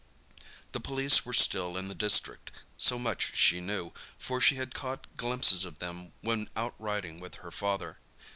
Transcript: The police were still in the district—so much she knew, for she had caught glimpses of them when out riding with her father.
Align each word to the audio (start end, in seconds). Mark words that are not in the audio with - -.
The 0.71 0.79
police 0.79 1.27
were 1.27 1.31
still 1.33 1.77
in 1.77 1.87
the 1.87 1.93
district—so 1.93 2.97
much 2.97 3.35
she 3.35 3.61
knew, 3.61 3.91
for 4.17 4.41
she 4.41 4.55
had 4.55 4.73
caught 4.73 5.05
glimpses 5.15 5.63
of 5.63 5.77
them 5.77 6.11
when 6.21 6.49
out 6.55 6.73
riding 6.79 7.19
with 7.19 7.35
her 7.35 7.51
father. 7.51 7.99